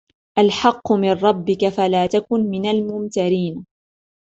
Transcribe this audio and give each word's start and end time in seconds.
الحق 0.39 0.91
من 0.91 1.11
ربك 1.13 1.69
فلا 1.69 2.07
تكن 2.07 2.39
من 2.39 2.65
الممترين 2.65 3.65